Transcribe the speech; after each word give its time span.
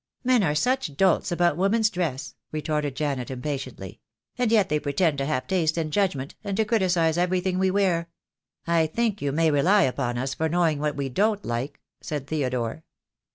"Men 0.23 0.41
are 0.41 0.55
such 0.55 0.95
dolts 0.95 1.31
about 1.31 1.57
women's 1.57 1.91
dress," 1.91 2.33
retorted 2.51 2.95
Janet, 2.95 3.29
impatiently; 3.29 3.99
"and 4.35 4.51
yet 4.51 4.67
they 4.67 4.79
pretend 4.79 5.19
to 5.19 5.27
have 5.27 5.45
taste 5.45 5.77
and 5.77 5.93
judgment, 5.93 6.33
and 6.43 6.57
to 6.57 6.65
criticize 6.65 7.19
everything 7.19 7.59
we 7.59 7.69
wear." 7.69 8.09
"I 8.65 8.87
think 8.87 9.21
you 9.21 9.31
may 9.31 9.51
rely 9.51 9.83
upon 9.83 10.17
us 10.17 10.33
for 10.33 10.49
knowing 10.49 10.79
what 10.79 10.95
we 10.95 11.09
don't 11.09 11.45
like," 11.45 11.81
said 12.01 12.25
Theodore. 12.25 12.83